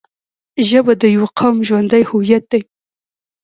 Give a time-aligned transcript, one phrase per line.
[0.67, 2.61] ژبه د یوه قوم ژوندی هویت دی